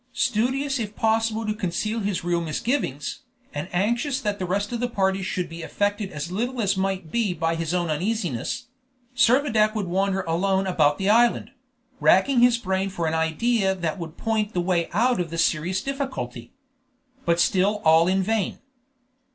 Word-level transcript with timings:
Studious 0.13 0.79
if 0.79 0.95
possible 0.95 1.45
to 1.45 1.53
conceal 1.53 1.99
his 1.99 2.23
real 2.23 2.41
misgivings, 2.41 3.19
and 3.53 3.69
anxious 3.71 4.19
that 4.19 4.39
the 4.39 4.47
rest 4.47 4.71
of 4.71 4.79
the 4.79 4.89
party 4.89 5.21
should 5.21 5.47
be 5.47 5.61
affected 5.61 6.11
as 6.11 6.31
little 6.31 6.59
as 6.59 6.75
might 6.75 7.11
be 7.11 7.35
by 7.35 7.53
his 7.53 7.71
own 7.71 7.91
uneasiness, 7.91 8.65
Servadac 9.15 9.75
would 9.75 9.85
wander 9.85 10.21
alone 10.21 10.65
about 10.65 10.97
the 10.97 11.07
island, 11.11 11.51
racking 11.99 12.39
his 12.39 12.57
brain 12.57 12.89
for 12.89 13.05
an 13.05 13.13
idea 13.13 13.75
that 13.75 13.99
would 13.99 14.17
point 14.17 14.55
the 14.55 14.59
way 14.59 14.89
out 14.91 15.19
of 15.19 15.29
the 15.29 15.37
serious 15.37 15.83
difficulty. 15.83 16.51
But 17.23 17.39
still 17.39 17.79
all 17.85 18.07
in 18.07 18.23
vain. 18.23 18.57